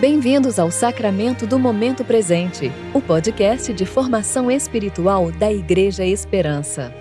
Bem-vindos 0.00 0.60
ao 0.60 0.70
Sacramento 0.70 1.44
do 1.44 1.58
Momento 1.58 2.04
Presente, 2.04 2.70
o 2.94 3.02
podcast 3.02 3.74
de 3.74 3.84
formação 3.84 4.48
espiritual 4.48 5.32
da 5.32 5.52
Igreja 5.52 6.04
Esperança. 6.04 6.94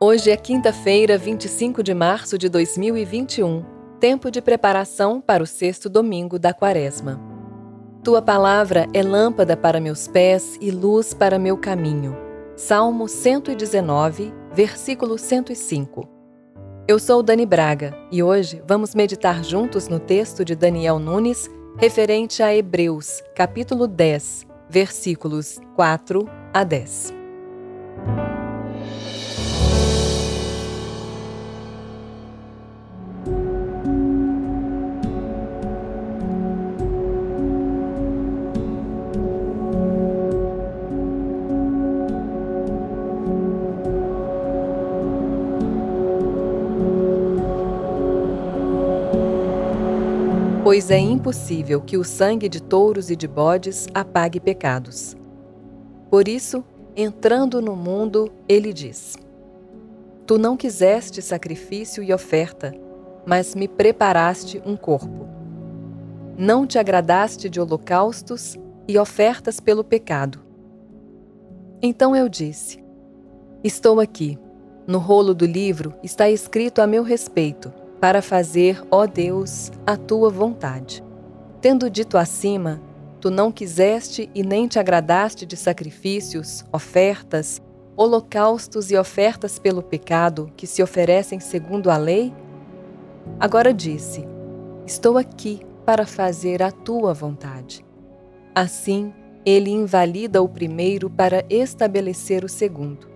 Hoje 0.00 0.30
é 0.30 0.36
quinta-feira, 0.38 1.18
25 1.18 1.82
de 1.82 1.92
março 1.92 2.38
de 2.38 2.48
2021, 2.48 3.62
tempo 4.00 4.30
de 4.30 4.40
preparação 4.40 5.20
para 5.20 5.42
o 5.42 5.46
sexto 5.46 5.90
domingo 5.90 6.38
da 6.38 6.54
Quaresma. 6.54 7.29
Tua 8.02 8.22
palavra 8.22 8.88
é 8.94 9.02
lâmpada 9.02 9.58
para 9.58 9.78
meus 9.78 10.08
pés 10.08 10.56
e 10.58 10.70
luz 10.70 11.12
para 11.12 11.38
meu 11.38 11.58
caminho. 11.58 12.16
Salmo 12.56 13.06
119, 13.06 14.32
versículo 14.54 15.18
105. 15.18 16.08
Eu 16.88 16.98
sou 16.98 17.22
Dani 17.22 17.44
Braga 17.44 17.94
e 18.10 18.22
hoje 18.22 18.62
vamos 18.66 18.94
meditar 18.94 19.44
juntos 19.44 19.86
no 19.86 20.00
texto 20.00 20.46
de 20.46 20.56
Daniel 20.56 20.98
Nunes 20.98 21.50
referente 21.76 22.42
a 22.42 22.54
Hebreus, 22.54 23.22
capítulo 23.34 23.86
10, 23.86 24.46
versículos 24.70 25.60
4 25.76 26.26
a 26.54 26.64
10. 26.64 27.12
Pois 50.62 50.90
é 50.90 50.98
impossível 50.98 51.80
que 51.80 51.96
o 51.96 52.04
sangue 52.04 52.48
de 52.48 52.62
touros 52.62 53.10
e 53.10 53.16
de 53.16 53.26
bodes 53.26 53.86
apague 53.94 54.38
pecados. 54.38 55.16
Por 56.10 56.28
isso, 56.28 56.62
entrando 56.94 57.62
no 57.62 57.74
mundo, 57.74 58.30
ele 58.46 58.72
diz: 58.72 59.16
Tu 60.26 60.38
não 60.38 60.56
quiseste 60.56 61.22
sacrifício 61.22 62.02
e 62.02 62.12
oferta, 62.12 62.74
mas 63.26 63.54
me 63.54 63.66
preparaste 63.66 64.60
um 64.66 64.76
corpo. 64.76 65.28
Não 66.36 66.66
te 66.66 66.78
agradaste 66.78 67.48
de 67.48 67.60
holocaustos 67.60 68.56
e 68.86 68.98
ofertas 68.98 69.60
pelo 69.60 69.82
pecado. 69.82 70.40
Então 71.80 72.14
eu 72.14 72.28
disse: 72.28 72.84
Estou 73.64 73.98
aqui. 73.98 74.38
No 74.86 74.98
rolo 74.98 75.32
do 75.34 75.46
livro 75.46 75.94
está 76.02 76.28
escrito 76.28 76.82
a 76.82 76.86
meu 76.86 77.02
respeito 77.02 77.79
para 78.00 78.22
fazer, 78.22 78.82
ó 78.90 79.06
Deus, 79.06 79.70
a 79.86 79.96
tua 79.96 80.30
vontade. 80.30 81.04
Tendo 81.60 81.90
dito 81.90 82.16
acima, 82.16 82.80
tu 83.20 83.30
não 83.30 83.52
quiseste 83.52 84.30
e 84.34 84.42
nem 84.42 84.66
te 84.66 84.78
agradaste 84.78 85.44
de 85.44 85.56
sacrifícios, 85.56 86.64
ofertas, 86.72 87.60
holocaustos 87.94 88.90
e 88.90 88.96
ofertas 88.96 89.58
pelo 89.58 89.82
pecado 89.82 90.50
que 90.56 90.66
se 90.66 90.82
oferecem 90.82 91.38
segundo 91.38 91.90
a 91.90 91.98
lei? 91.98 92.32
Agora 93.38 93.74
disse: 93.74 94.26
Estou 94.86 95.18
aqui 95.18 95.60
para 95.84 96.06
fazer 96.06 96.62
a 96.62 96.70
tua 96.70 97.12
vontade. 97.12 97.84
Assim, 98.54 99.12
ele 99.44 99.70
invalida 99.70 100.40
o 100.40 100.48
primeiro 100.48 101.10
para 101.10 101.44
estabelecer 101.50 102.44
o 102.44 102.48
segundo. 102.48 103.09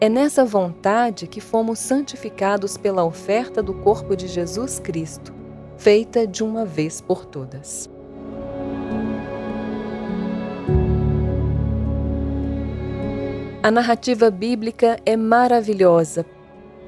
É 0.00 0.08
nessa 0.08 0.44
vontade 0.44 1.26
que 1.26 1.40
fomos 1.40 1.78
santificados 1.78 2.76
pela 2.76 3.04
oferta 3.04 3.62
do 3.62 3.74
corpo 3.74 4.16
de 4.16 4.26
Jesus 4.26 4.78
Cristo, 4.78 5.32
feita 5.76 6.26
de 6.26 6.42
uma 6.42 6.64
vez 6.64 7.00
por 7.00 7.24
todas. 7.24 7.88
A 13.62 13.70
narrativa 13.70 14.30
bíblica 14.30 14.98
é 15.06 15.16
maravilhosa 15.16 16.26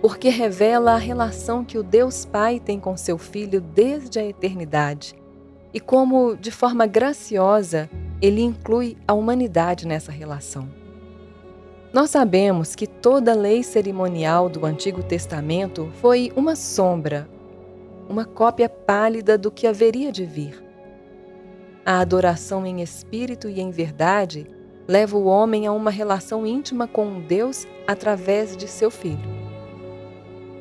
porque 0.02 0.28
revela 0.28 0.92
a 0.92 0.98
relação 0.98 1.64
que 1.64 1.78
o 1.78 1.82
Deus 1.82 2.26
Pai 2.26 2.60
tem 2.60 2.78
com 2.78 2.96
seu 2.96 3.16
Filho 3.16 3.60
desde 3.60 4.18
a 4.18 4.24
eternidade 4.24 5.14
e 5.72 5.80
como, 5.80 6.36
de 6.36 6.50
forma 6.50 6.86
graciosa, 6.86 7.88
ele 8.20 8.42
inclui 8.42 8.96
a 9.06 9.14
humanidade 9.14 9.86
nessa 9.86 10.12
relação. 10.12 10.85
Nós 11.92 12.10
sabemos 12.10 12.74
que 12.74 12.86
toda 12.86 13.34
lei 13.34 13.62
cerimonial 13.62 14.48
do 14.48 14.66
Antigo 14.66 15.02
Testamento 15.02 15.90
foi 16.00 16.32
uma 16.36 16.56
sombra, 16.56 17.28
uma 18.08 18.24
cópia 18.24 18.68
pálida 18.68 19.38
do 19.38 19.50
que 19.50 19.66
haveria 19.66 20.10
de 20.10 20.24
vir. 20.24 20.62
A 21.84 22.00
adoração 22.00 22.66
em 22.66 22.82
espírito 22.82 23.48
e 23.48 23.60
em 23.60 23.70
verdade 23.70 24.46
leva 24.88 25.16
o 25.16 25.26
homem 25.26 25.66
a 25.66 25.72
uma 25.72 25.90
relação 25.90 26.46
íntima 26.46 26.86
com 26.86 27.20
Deus 27.20 27.66
através 27.86 28.56
de 28.56 28.68
seu 28.68 28.90
Filho. 28.90 29.36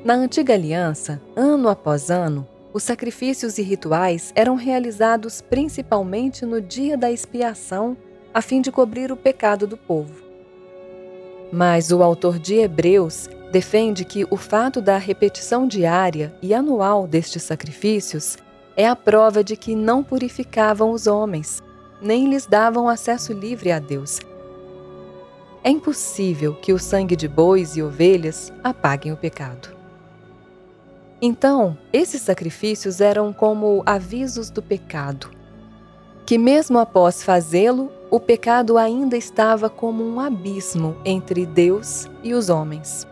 Na 0.04 0.14
antiga 0.14 0.54
aliança, 0.54 1.20
ano 1.36 1.68
após 1.68 2.12
ano, 2.12 2.48
os 2.72 2.84
sacrifícios 2.84 3.58
e 3.58 3.64
rituais 3.64 4.32
eram 4.36 4.56
realizados 4.56 5.42
principalmente 5.42 6.46
no 6.46 6.62
dia 6.62 6.96
da 6.96 7.12
expiação, 7.12 7.98
a 8.34 8.42
fim 8.42 8.62
de 8.62 8.72
cobrir 8.72 9.12
o 9.12 9.18
pecado 9.18 9.66
do 9.66 9.78
povo. 9.78 10.25
Mas 11.56 11.90
o 11.90 12.04
autor 12.04 12.38
de 12.38 12.56
Hebreus 12.56 13.30
defende 13.50 14.04
que 14.04 14.28
o 14.30 14.36
fato 14.36 14.82
da 14.82 14.98
repetição 14.98 15.66
diária 15.66 16.36
e 16.42 16.54
anual 16.54 17.08
destes 17.08 17.44
sacrifícios 17.44 18.36
é 18.76 18.86
a 18.86 18.94
prova 18.94 19.42
de 19.42 19.56
que 19.56 19.74
não 19.74 20.04
purificavam 20.04 20.92
os 20.92 21.08
homens, 21.08 21.64
nem 22.02 22.28
lhes 22.28 22.46
davam 22.46 22.90
acesso 22.90 23.32
livre 23.32 23.72
a 23.72 23.80
Deus. 23.80 24.20
É 25.64 25.70
impossível 25.70 26.54
que 26.56 26.74
o 26.74 26.78
sangue 26.78 27.16
de 27.16 27.26
bois 27.26 27.78
e 27.78 27.82
ovelhas 27.82 28.52
apaguem 28.62 29.14
o 29.14 29.18
pecado. 29.18 29.70
Então, 31.22 31.78
esses 31.94 32.22
sacrifícios 32.22 33.00
eram 33.00 33.32
como 33.32 33.82
avisos 33.86 34.50
do 34.50 34.62
pecado, 34.62 35.32
que, 36.26 36.38
mesmo 36.38 36.78
após 36.80 37.24
fazê-lo, 37.24 37.90
o 38.16 38.20
pecado 38.22 38.78
ainda 38.78 39.18
estava 39.18 39.70
como 39.70 40.02
um 40.02 40.22
abismo 40.22 40.96
entre 41.04 41.46
Deus 41.46 42.10
e 42.24 42.34
os 42.34 42.50
homens. 42.50 43.06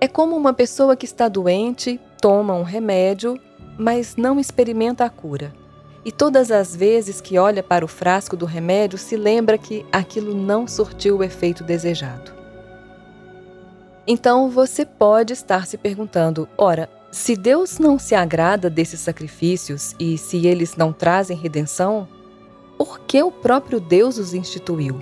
É 0.00 0.08
como 0.08 0.34
uma 0.36 0.52
pessoa 0.52 0.96
que 0.96 1.04
está 1.04 1.28
doente, 1.28 2.00
toma 2.20 2.52
um 2.52 2.64
remédio, 2.64 3.40
mas 3.78 4.16
não 4.16 4.40
experimenta 4.40 5.04
a 5.04 5.08
cura. 5.08 5.54
E 6.04 6.10
todas 6.10 6.50
as 6.50 6.74
vezes 6.74 7.20
que 7.20 7.38
olha 7.38 7.62
para 7.62 7.84
o 7.84 7.88
frasco 7.88 8.36
do 8.36 8.44
remédio, 8.44 8.98
se 8.98 9.16
lembra 9.16 9.56
que 9.56 9.86
aquilo 9.92 10.34
não 10.34 10.66
surtiu 10.66 11.18
o 11.18 11.22
efeito 11.22 11.62
desejado. 11.62 12.32
Então 14.04 14.50
você 14.50 14.84
pode 14.84 15.32
estar 15.32 15.64
se 15.64 15.78
perguntando: 15.78 16.48
ora, 16.58 16.90
se 17.12 17.36
Deus 17.36 17.78
não 17.78 18.00
se 18.00 18.16
agrada 18.16 18.68
desses 18.68 18.98
sacrifícios 18.98 19.94
e 19.96 20.18
se 20.18 20.44
eles 20.44 20.74
não 20.74 20.92
trazem 20.92 21.36
redenção, 21.36 22.08
por 22.76 23.00
que 23.00 23.22
o 23.22 23.30
próprio 23.30 23.80
Deus 23.80 24.18
os 24.18 24.34
instituiu? 24.34 25.00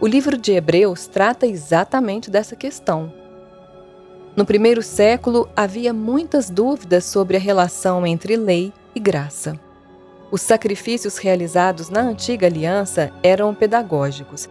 O 0.00 0.06
livro 0.06 0.36
de 0.36 0.52
Hebreus 0.52 1.06
trata 1.06 1.46
exatamente 1.46 2.30
dessa 2.30 2.56
questão. 2.56 3.12
No 4.36 4.44
primeiro 4.44 4.82
século, 4.82 5.48
havia 5.54 5.92
muitas 5.92 6.50
dúvidas 6.50 7.04
sobre 7.04 7.36
a 7.36 7.40
relação 7.40 8.06
entre 8.06 8.36
lei 8.36 8.72
e 8.94 9.00
graça. 9.00 9.58
Os 10.30 10.42
sacrifícios 10.42 11.18
realizados 11.18 11.90
na 11.90 12.00
antiga 12.00 12.46
aliança 12.46 13.12
eram 13.22 13.54
pedagógicos. 13.54 14.48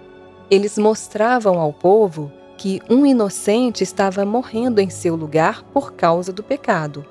Eles 0.50 0.78
mostravam 0.78 1.60
ao 1.60 1.74
povo 1.74 2.32
que 2.58 2.82
um 2.90 3.06
inocente 3.06 3.84
estava 3.84 4.24
morrendo 4.24 4.80
em 4.80 4.90
seu 4.90 5.16
lugar 5.16 5.64
por 5.74 5.94
causa 5.94 6.32
do 6.32 6.42
pecado. 6.42 7.06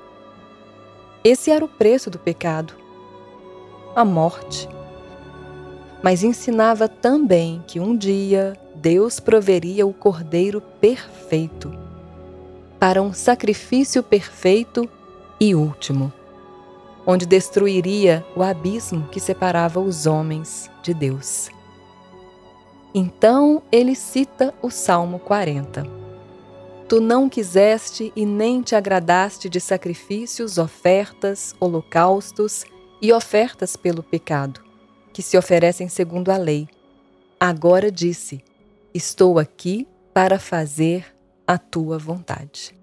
Esse 1.23 1.51
era 1.51 1.63
o 1.63 1.67
preço 1.67 2.09
do 2.09 2.17
pecado 2.17 2.82
a 3.95 4.03
morte. 4.03 4.67
Mas 6.01 6.23
ensinava 6.23 6.87
também 6.87 7.63
que 7.65 7.79
um 7.79 7.95
dia 7.95 8.53
Deus 8.75 9.19
proveria 9.19 9.87
o 9.87 9.93
cordeiro 9.93 10.59
perfeito 10.59 11.71
para 12.79 13.01
um 13.01 13.13
sacrifício 13.13 14.03
perfeito 14.03 14.89
e 15.39 15.55
último, 15.55 16.11
onde 17.05 17.25
destruiria 17.25 18.25
o 18.35 18.43
abismo 18.43 19.07
que 19.09 19.21
separava 19.21 19.79
os 19.79 20.05
homens 20.05 20.69
de 20.81 20.93
Deus. 20.93 21.49
Então 22.93 23.63
ele 23.71 23.95
cita 23.95 24.53
o 24.61 24.69
Salmo 24.69 25.17
40. 25.19 25.87
Tu 26.89 26.99
não 26.99 27.29
quiseste 27.29 28.11
e 28.15 28.25
nem 28.25 28.61
te 28.61 28.75
agradaste 28.75 29.47
de 29.47 29.61
sacrifícios, 29.61 30.57
ofertas, 30.57 31.55
holocaustos 31.61 32.65
e 33.03 33.11
ofertas 33.11 33.75
pelo 33.75 34.01
pecado. 34.01 34.61
que 35.11 35.21
se 35.21 35.37
oferecem 35.37 35.87
segundo 35.87 36.31
a 36.31 36.37
lei. 36.37 36.67
Agora 37.39 37.91
disse: 37.91 38.43
Estou 38.91 39.37
aqui 39.37 39.87
para 40.11 40.39
fazer 40.39 41.05
a 41.45 41.55
tua 41.55 41.99
vontade. 41.99 42.75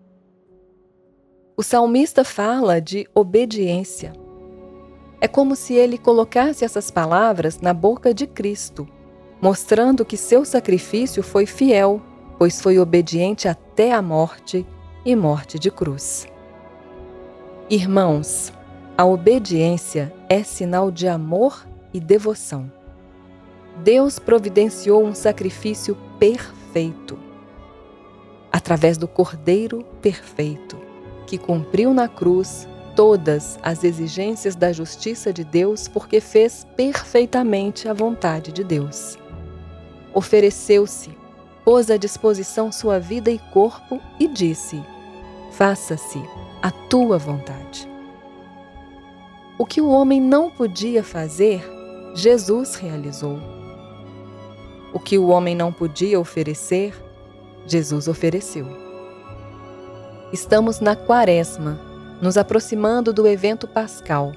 O 1.57 1.63
salmista 1.65 2.23
fala 2.23 2.81
de 2.81 3.09
obediência. 3.13 4.13
É 5.21 5.27
como 5.27 5.57
se 5.57 5.75
ele 5.75 5.99
colocasse 5.99 6.65
essas 6.65 6.89
palavras 6.89 7.59
na 7.59 7.75
boca 7.75 8.15
de 8.15 8.29
Cristo, 8.29 8.89
mostrando 9.43 10.05
que 10.05 10.17
seu 10.17 10.45
sacrifício 10.45 11.21
foi 11.21 11.47
fiel, 11.47 12.01
pois 12.39 12.61
foi 12.61 12.79
obediente 12.79 13.49
até 13.49 13.93
a 13.93 14.01
morte 14.01 14.65
e 15.05 15.17
morte 15.17 15.59
de 15.59 15.69
cruz. 15.69 16.29
Irmãos, 17.69 18.53
a 19.01 19.05
obediência 19.07 20.13
é 20.29 20.43
sinal 20.43 20.91
de 20.91 21.09
amor 21.09 21.67
e 21.91 21.99
devoção. 21.99 22.71
Deus 23.83 24.19
providenciou 24.19 25.03
um 25.03 25.15
sacrifício 25.15 25.97
perfeito, 26.19 27.19
através 28.53 28.99
do 28.99 29.09
Cordeiro 29.09 29.87
perfeito, 30.03 30.77
que 31.27 31.39
cumpriu 31.39 31.95
na 31.95 32.09
cruz 32.09 32.69
todas 32.95 33.59
as 33.63 33.85
exigências 33.85 34.55
da 34.55 34.71
justiça 34.71 35.33
de 35.33 35.45
Deus 35.45 35.89
porque 35.89 36.21
fez 36.21 36.67
perfeitamente 36.77 37.89
a 37.89 37.95
vontade 37.95 38.53
de 38.53 38.63
Deus. 38.63 39.17
Ofereceu-se, 40.13 41.09
pôs 41.65 41.91
à 41.91 41.97
disposição 41.97 42.71
sua 42.71 43.01
vida 43.01 43.31
e 43.31 43.39
corpo 43.51 43.99
e 44.19 44.29
disse: 44.29 44.79
Faça-se 45.53 46.23
a 46.61 46.71
tua 46.71 47.17
vontade. 47.17 47.90
O 49.61 49.67
que 49.67 49.79
o 49.79 49.91
homem 49.91 50.23
não 50.23 50.49
podia 50.49 51.05
fazer, 51.05 51.63
Jesus 52.15 52.77
realizou. 52.77 53.39
O 54.91 54.99
que 54.99 55.19
o 55.19 55.29
homem 55.29 55.55
não 55.55 55.71
podia 55.71 56.19
oferecer, 56.19 56.95
Jesus 57.67 58.09
ofereceu. 58.09 58.67
Estamos 60.33 60.81
na 60.81 60.97
Quaresma, 60.97 61.79
nos 62.23 62.39
aproximando 62.39 63.13
do 63.13 63.27
evento 63.27 63.69
pascal. 63.69 64.33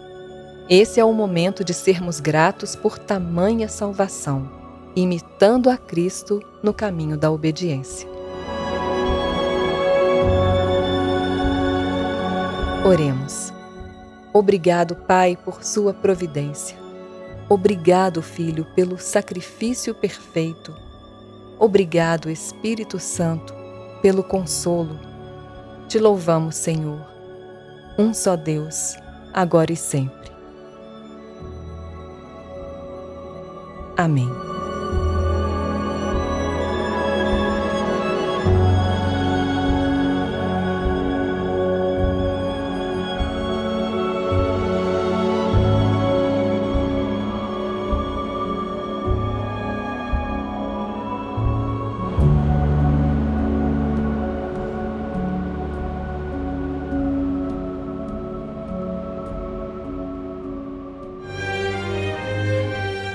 Esse 0.70 1.00
é 1.00 1.06
o 1.06 1.14
momento 1.14 1.64
de 1.64 1.74
sermos 1.74 2.19
gratos 2.19 2.76
por 2.76 3.00
tamanha 3.00 3.69
salvação, 3.69 4.52
imitando 4.94 5.69
a 5.69 5.78
Cristo 5.78 6.42
no 6.62 6.74
caminho 6.74 7.16
da 7.16 7.31
obediência. 7.31 8.10
Oremos. 12.86 13.53
Obrigado, 14.33 14.95
Pai, 14.95 15.38
por 15.38 15.63
sua 15.63 15.94
providência. 15.94 16.75
Obrigado, 17.47 18.21
Filho, 18.21 18.65
pelo 18.75 18.97
sacrifício 18.97 19.94
perfeito. 19.94 20.75
Obrigado, 21.59 22.31
Espírito 22.31 23.00
Santo, 23.00 23.53
pelo 24.01 24.24
consolo. 24.24 25.00
Te 25.88 26.00
louvamos, 26.00 26.56
Senhor. 26.56 27.00
Um 27.97 28.12
só 28.13 28.35
Deus, 28.35 28.95
agora 29.31 29.71
e 29.71 29.75
sempre. 29.75 30.31
Amém. 33.95 34.53